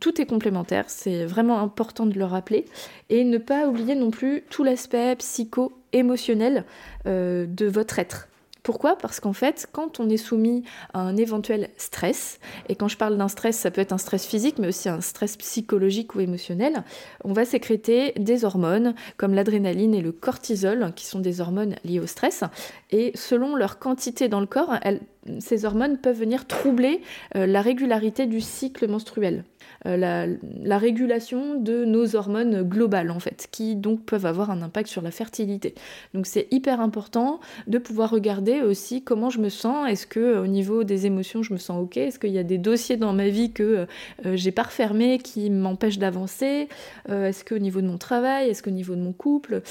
tout 0.00 0.20
est 0.20 0.26
complémentaire, 0.26 0.84
c'est 0.88 1.24
vraiment 1.24 1.60
important 1.60 2.06
de 2.06 2.18
le 2.18 2.24
rappeler. 2.24 2.64
Et 3.10 3.24
ne 3.24 3.38
pas 3.38 3.66
oublier 3.66 3.94
non 3.94 4.10
plus 4.10 4.42
tout 4.50 4.64
l'aspect 4.64 5.16
psycho-émotionnel 5.16 6.64
euh, 7.06 7.46
de 7.46 7.66
votre 7.66 7.98
être. 7.98 8.28
Pourquoi? 8.64 8.96
Parce 8.96 9.20
qu'en 9.20 9.34
fait, 9.34 9.68
quand 9.72 10.00
on 10.00 10.08
est 10.08 10.16
soumis 10.16 10.64
à 10.94 11.00
un 11.00 11.18
éventuel 11.18 11.68
stress, 11.76 12.40
et 12.70 12.76
quand 12.76 12.88
je 12.88 12.96
parle 12.96 13.18
d'un 13.18 13.28
stress, 13.28 13.58
ça 13.58 13.70
peut 13.70 13.82
être 13.82 13.92
un 13.92 13.98
stress 13.98 14.24
physique, 14.24 14.58
mais 14.58 14.68
aussi 14.68 14.88
un 14.88 15.02
stress 15.02 15.36
psychologique 15.36 16.14
ou 16.14 16.20
émotionnel, 16.20 16.82
on 17.24 17.34
va 17.34 17.44
sécréter 17.44 18.12
des 18.16 18.46
hormones 18.46 18.94
comme 19.18 19.34
l'adrénaline 19.34 19.94
et 19.94 20.00
le 20.00 20.12
cortisol, 20.12 20.94
qui 20.96 21.04
sont 21.04 21.20
des 21.20 21.42
hormones 21.42 21.76
liées 21.84 22.00
au 22.00 22.06
stress. 22.06 22.42
Et 22.90 23.12
selon 23.14 23.54
leur 23.54 23.78
quantité 23.78 24.28
dans 24.28 24.40
le 24.40 24.46
corps, 24.46 24.74
ces 25.40 25.66
hormones 25.66 25.98
peuvent 25.98 26.18
venir 26.18 26.46
troubler 26.46 27.02
euh, 27.36 27.44
la 27.44 27.60
régularité 27.60 28.24
du 28.24 28.40
cycle 28.40 28.88
menstruel. 28.88 29.44
Euh, 29.86 30.36
la, 30.62 30.78
régulation 30.78 31.54
de 31.54 31.84
nos 31.84 32.16
hormones 32.16 32.62
globales 32.62 33.10
en 33.10 33.20
fait, 33.20 33.48
qui 33.50 33.76
donc 33.76 34.04
peuvent 34.04 34.26
avoir 34.26 34.50
un 34.50 34.62
impact 34.62 34.88
sur 34.88 35.02
la 35.02 35.10
fertilité. 35.10 35.74
Donc 36.14 36.26
c'est 36.26 36.48
hyper 36.50 36.80
important 36.80 37.40
de 37.66 37.78
pouvoir 37.78 38.10
regarder 38.10 38.62
aussi 38.62 39.02
comment 39.02 39.30
je 39.30 39.40
me 39.40 39.48
sens, 39.48 39.88
est-ce 39.88 40.06
que 40.06 40.20
euh, 40.20 40.42
au 40.42 40.46
niveau 40.46 40.84
des 40.84 41.06
émotions 41.06 41.42
je 41.42 41.52
me 41.52 41.58
sens 41.58 41.82
ok, 41.82 41.96
est-ce 41.96 42.18
qu'il 42.18 42.32
y 42.32 42.38
a 42.38 42.42
des 42.42 42.58
dossiers 42.58 42.96
dans 42.96 43.12
ma 43.12 43.28
vie 43.28 43.52
que 43.52 43.86
euh, 44.24 44.36
j'ai 44.36 44.52
pas 44.52 44.64
refermés 44.64 45.18
qui 45.18 45.50
m'empêchent 45.50 45.98
d'avancer, 45.98 46.68
est-ce 47.08 47.44
qu'au 47.44 47.58
niveau 47.58 47.80
de 47.80 47.86
mon 47.86 47.98
travail, 47.98 48.48
est-ce 48.48 48.62
qu'au 48.62 48.70
niveau 48.70 48.94
de 48.94 49.00
mon 49.00 49.12
couple, 49.12 49.62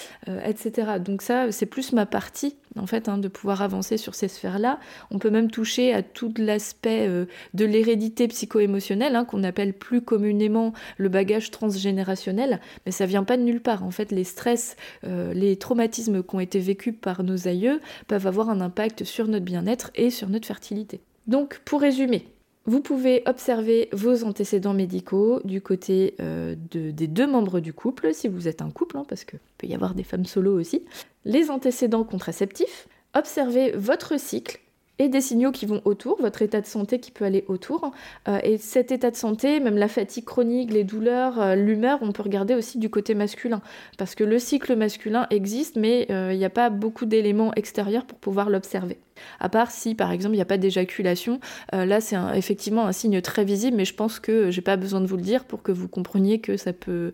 etc. 0.45 0.99
Donc 1.03 1.21
ça 1.21 1.51
c'est 1.51 1.65
plus 1.65 1.91
ma 1.91 2.05
partie 2.05 2.55
en 2.77 2.87
fait, 2.87 3.09
hein, 3.09 3.17
de 3.17 3.27
pouvoir 3.27 3.61
avancer 3.61 3.97
sur 3.97 4.15
ces 4.15 4.27
sphères-là. 4.27 4.79
On 5.11 5.19
peut 5.19 5.29
même 5.29 5.51
toucher 5.51 5.93
à 5.93 6.01
tout 6.01 6.33
l'aspect 6.37 7.07
euh, 7.07 7.25
de 7.53 7.65
l'hérédité 7.65 8.27
psycho-émotionnelle, 8.27 9.15
hein, 9.15 9.25
qu'on 9.25 9.43
appelle 9.43 9.73
plus 9.73 10.01
communément 10.01 10.73
le 10.97 11.09
bagage 11.09 11.51
transgénérationnel, 11.51 12.59
mais 12.85 12.91
ça 12.91 13.05
vient 13.05 13.23
pas 13.23 13.37
de 13.37 13.43
nulle 13.43 13.61
part. 13.61 13.83
En 13.83 13.91
fait, 13.91 14.11
les 14.11 14.23
stress, 14.23 14.75
euh, 15.03 15.33
les 15.33 15.57
traumatismes 15.57 16.23
qui 16.23 16.35
ont 16.35 16.39
été 16.39 16.59
vécus 16.59 16.95
par 16.99 17.23
nos 17.23 17.47
aïeux 17.47 17.79
peuvent 18.07 18.27
avoir 18.27 18.49
un 18.49 18.61
impact 18.61 19.03
sur 19.03 19.27
notre 19.27 19.45
bien-être 19.45 19.91
et 19.95 20.09
sur 20.09 20.29
notre 20.29 20.47
fertilité. 20.47 21.01
Donc, 21.27 21.61
pour 21.63 21.81
résumer, 21.81 22.27
vous 22.65 22.79
pouvez 22.79 23.23
observer 23.25 23.89
vos 23.91 24.23
antécédents 24.23 24.73
médicaux 24.73 25.41
du 25.43 25.61
côté 25.61 26.15
euh, 26.21 26.55
des 26.57 27.07
deux 27.07 27.27
membres 27.27 27.59
du 27.59 27.73
couple, 27.73 28.13
si 28.13 28.29
vous 28.29 28.47
êtes 28.47 28.61
un 28.61 28.71
couple, 28.71 28.97
hein, 28.97 29.05
parce 29.07 29.25
qu'il 29.25 29.39
peut 29.57 29.67
y 29.67 29.75
avoir 29.75 29.95
des 29.95 30.03
femmes 30.03 30.25
solo 30.25 30.57
aussi. 30.57 30.85
Les 31.25 31.49
antécédents 31.49 32.05
contraceptifs. 32.05 32.87
Observez 33.15 33.71
votre 33.71 34.19
cycle 34.19 34.59
et 34.99 35.09
des 35.09 35.21
signaux 35.21 35.51
qui 35.51 35.65
vont 35.65 35.81
autour, 35.85 36.21
votre 36.21 36.41
état 36.41 36.61
de 36.61 36.65
santé 36.65 36.99
qui 36.99 37.11
peut 37.11 37.25
aller 37.25 37.45
autour. 37.47 37.91
Euh, 38.27 38.39
et 38.43 38.57
cet 38.57 38.91
état 38.91 39.11
de 39.11 39.15
santé, 39.15 39.59
même 39.59 39.77
la 39.77 39.87
fatigue 39.87 40.25
chronique, 40.25 40.71
les 40.71 40.83
douleurs, 40.83 41.41
euh, 41.41 41.55
l'humeur, 41.55 41.99
on 42.01 42.11
peut 42.11 42.23
regarder 42.23 42.55
aussi 42.55 42.77
du 42.77 42.89
côté 42.89 43.15
masculin. 43.15 43.61
Parce 43.97 44.15
que 44.15 44.23
le 44.23 44.39
cycle 44.39 44.75
masculin 44.75 45.27
existe, 45.29 45.75
mais 45.75 46.07
il 46.09 46.37
n'y 46.37 46.45
a 46.45 46.49
pas 46.49 46.69
beaucoup 46.69 47.05
d'éléments 47.05 47.53
extérieurs 47.55 48.05
pour 48.05 48.17
pouvoir 48.19 48.49
l'observer. 48.49 48.99
À 49.39 49.49
part 49.49 49.71
si, 49.71 49.95
par 49.95 50.11
exemple, 50.11 50.33
il 50.33 50.37
n'y 50.37 50.41
a 50.41 50.45
pas 50.45 50.57
d'éjaculation, 50.57 51.39
euh, 51.73 51.85
là 51.85 52.01
c'est 52.01 52.17
effectivement 52.35 52.85
un 52.85 52.91
signe 52.91 53.21
très 53.21 53.45
visible, 53.45 53.77
mais 53.77 53.85
je 53.85 53.93
pense 53.93 54.19
que 54.19 54.51
j'ai 54.51 54.61
pas 54.61 54.77
besoin 54.77 55.01
de 55.01 55.07
vous 55.07 55.17
le 55.17 55.21
dire 55.23 55.45
pour 55.45 55.61
que 55.63 55.71
vous 55.71 55.87
compreniez 55.87 56.39
que 56.39 56.57
ça 56.57 56.73
peut 56.73 57.13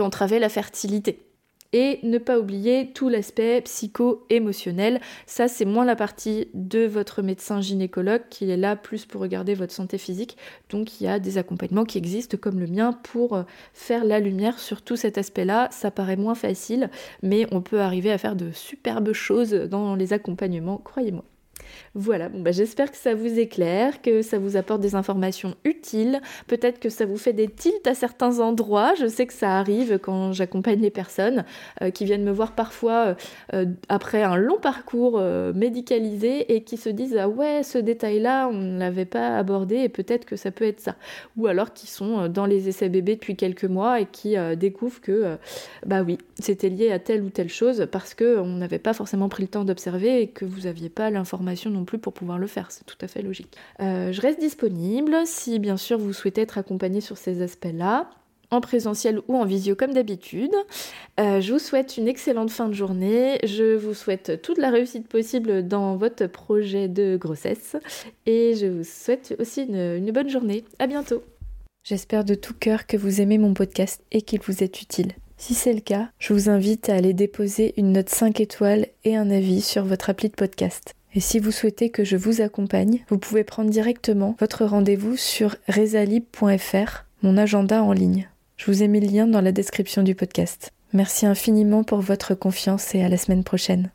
entraver 0.00 0.38
la 0.38 0.48
fertilité. 0.48 1.29
Et 1.72 2.00
ne 2.02 2.18
pas 2.18 2.38
oublier 2.38 2.92
tout 2.92 3.08
l'aspect 3.08 3.60
psycho-émotionnel. 3.60 5.00
Ça, 5.26 5.46
c'est 5.46 5.64
moins 5.64 5.84
la 5.84 5.94
partie 5.94 6.48
de 6.52 6.84
votre 6.84 7.22
médecin 7.22 7.60
gynécologue 7.60 8.22
qui 8.28 8.50
est 8.50 8.56
là 8.56 8.74
plus 8.74 9.06
pour 9.06 9.20
regarder 9.20 9.54
votre 9.54 9.72
santé 9.72 9.96
physique. 9.96 10.36
Donc, 10.70 11.00
il 11.00 11.04
y 11.04 11.08
a 11.08 11.20
des 11.20 11.38
accompagnements 11.38 11.84
qui 11.84 11.98
existent 11.98 12.36
comme 12.36 12.58
le 12.58 12.66
mien 12.66 12.92
pour 12.92 13.36
euh, 13.36 13.42
faire 13.72 14.04
la 14.04 14.18
lumière 14.18 14.58
sur 14.58 14.82
tout 14.82 14.96
cet 14.96 15.16
aspect-là. 15.16 15.68
Ça 15.70 15.92
paraît 15.92 16.16
moins 16.16 16.34
facile, 16.34 16.90
mais 17.22 17.46
on 17.52 17.60
peut 17.60 17.80
arriver 17.80 18.10
à 18.10 18.18
faire 18.18 18.34
de 18.34 18.50
superbes 18.50 19.12
choses 19.12 19.52
dans 19.52 19.94
les 19.94 20.12
accompagnements, 20.12 20.78
croyez-moi. 20.78 21.24
Voilà, 21.94 22.28
bon 22.28 22.40
bah 22.40 22.52
j'espère 22.52 22.90
que 22.90 22.96
ça 22.96 23.14
vous 23.14 23.38
éclaire, 23.38 24.00
que 24.02 24.22
ça 24.22 24.38
vous 24.38 24.56
apporte 24.56 24.80
des 24.80 24.94
informations 24.94 25.56
utiles, 25.64 26.20
peut-être 26.46 26.78
que 26.78 26.88
ça 26.88 27.04
vous 27.04 27.16
fait 27.16 27.32
des 27.32 27.48
tilts 27.48 27.86
à 27.86 27.94
certains 27.94 28.40
endroits, 28.40 28.94
je 28.98 29.06
sais 29.06 29.26
que 29.26 29.32
ça 29.32 29.58
arrive 29.58 29.98
quand 29.98 30.32
j'accompagne 30.32 30.80
les 30.80 30.90
personnes 30.90 31.44
euh, 31.82 31.90
qui 31.90 32.04
viennent 32.04 32.24
me 32.24 32.30
voir 32.30 32.52
parfois 32.52 32.92
euh, 32.92 33.14
euh, 33.54 33.66
après 33.88 34.22
un 34.22 34.36
long 34.36 34.58
parcours 34.58 35.20
médicalisé 35.54 36.54
et 36.54 36.62
qui 36.62 36.76
se 36.76 36.88
disent 36.88 37.16
ah 37.18 37.28
ouais 37.28 37.62
ce 37.62 37.78
détail-là 37.78 38.48
on 38.48 38.54
ne 38.54 38.78
l'avait 38.78 39.04
pas 39.04 39.36
abordé 39.36 39.76
et 39.76 39.88
peut-être 39.88 40.24
que 40.24 40.36
ça 40.36 40.50
peut 40.50 40.64
être 40.64 40.80
ça. 40.80 40.96
Ou 41.36 41.46
alors 41.46 41.72
qui 41.72 41.86
sont 41.86 42.28
dans 42.28 42.46
les 42.46 42.68
essais 42.68 42.88
bébés 42.88 43.16
depuis 43.16 43.36
quelques 43.36 43.64
mois 43.64 44.00
et 44.00 44.06
qui 44.06 44.36
découvrent 44.56 45.00
que 45.00 45.36
bah 45.84 46.02
oui 46.02 46.18
c'était 46.38 46.68
lié 46.68 46.90
à 46.92 46.98
telle 46.98 47.22
ou 47.22 47.30
telle 47.30 47.48
chose 47.48 47.86
parce 47.90 48.14
qu'on 48.14 48.46
n'avait 48.46 48.78
pas 48.78 48.92
forcément 48.92 49.28
pris 49.28 49.42
le 49.42 49.48
temps 49.48 49.64
d'observer 49.64 50.22
et 50.22 50.28
que 50.28 50.44
vous 50.44 50.62
n'aviez 50.62 50.88
pas 50.88 51.10
l'information 51.10 51.59
non 51.68 51.84
plus 51.84 51.98
pour 51.98 52.14
pouvoir 52.14 52.38
le 52.38 52.46
faire, 52.46 52.70
c'est 52.70 52.86
tout 52.86 52.96
à 53.02 53.08
fait 53.08 53.20
logique. 53.20 53.54
Euh, 53.80 54.12
je 54.12 54.20
reste 54.22 54.40
disponible 54.40 55.14
si 55.26 55.58
bien 55.58 55.76
sûr 55.76 55.98
vous 55.98 56.14
souhaitez 56.14 56.40
être 56.40 56.56
accompagné 56.56 57.02
sur 57.02 57.18
ces 57.18 57.42
aspects-là 57.42 58.08
en 58.50 58.60
présentiel 58.60 59.20
ou 59.28 59.36
en 59.36 59.44
visio 59.44 59.76
comme 59.76 59.92
d'habitude. 59.92 60.54
Euh, 61.18 61.40
je 61.40 61.52
vous 61.52 61.58
souhaite 61.58 61.96
une 61.96 62.08
excellente 62.08 62.50
fin 62.50 62.68
de 62.68 62.74
journée. 62.74 63.38
Je 63.44 63.76
vous 63.76 63.94
souhaite 63.94 64.42
toute 64.42 64.58
la 64.58 64.70
réussite 64.70 65.08
possible 65.08 65.66
dans 65.66 65.96
votre 65.96 66.26
projet 66.26 66.88
de 66.88 67.16
grossesse. 67.16 67.76
Et 68.26 68.54
je 68.56 68.66
vous 68.66 68.84
souhaite 68.84 69.36
aussi 69.38 69.62
une, 69.62 69.76
une 69.76 70.10
bonne 70.10 70.28
journée. 70.28 70.64
À 70.78 70.86
bientôt. 70.86 71.22
J'espère 71.84 72.24
de 72.24 72.34
tout 72.34 72.54
cœur 72.54 72.86
que 72.86 72.96
vous 72.96 73.20
aimez 73.20 73.38
mon 73.38 73.54
podcast 73.54 74.02
et 74.10 74.22
qu'il 74.22 74.40
vous 74.40 74.62
est 74.62 74.82
utile. 74.82 75.12
Si 75.38 75.54
c'est 75.54 75.72
le 75.72 75.80
cas, 75.80 76.10
je 76.18 76.34
vous 76.34 76.50
invite 76.50 76.90
à 76.90 76.94
aller 76.94 77.14
déposer 77.14 77.72
une 77.78 77.92
note 77.92 78.10
5 78.10 78.40
étoiles 78.40 78.88
et 79.04 79.16
un 79.16 79.30
avis 79.30 79.62
sur 79.62 79.86
votre 79.86 80.10
appli 80.10 80.28
de 80.28 80.34
podcast. 80.34 80.94
Et 81.14 81.20
si 81.20 81.38
vous 81.38 81.50
souhaitez 81.50 81.90
que 81.90 82.04
je 82.04 82.16
vous 82.16 82.40
accompagne, 82.40 83.04
vous 83.08 83.18
pouvez 83.18 83.44
prendre 83.44 83.70
directement 83.70 84.36
votre 84.38 84.64
rendez-vous 84.64 85.16
sur 85.16 85.56
resalib.fr, 85.68 87.04
mon 87.22 87.36
agenda 87.36 87.82
en 87.82 87.92
ligne. 87.92 88.28
Je 88.56 88.66
vous 88.66 88.82
ai 88.82 88.88
mis 88.88 89.00
le 89.00 89.08
lien 89.08 89.26
dans 89.26 89.40
la 89.40 89.52
description 89.52 90.02
du 90.02 90.14
podcast. 90.14 90.72
Merci 90.92 91.24
infiniment 91.24 91.82
pour 91.82 92.00
votre 92.00 92.34
confiance 92.34 92.94
et 92.94 93.02
à 93.02 93.08
la 93.08 93.16
semaine 93.16 93.44
prochaine. 93.44 93.88